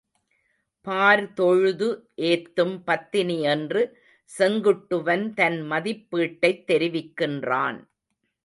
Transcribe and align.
பார்தொழுது 0.87 1.87
ஏத்தும் 2.21 2.81
பத்தினி 2.85 3.41
என்று 3.41 3.81
செங்குட்டுவன் 4.39 5.33
தன் 5.33 5.59
மதிப்பீட்டைத் 5.71 6.63
தெரிவிக்கின்றான். 6.67 7.79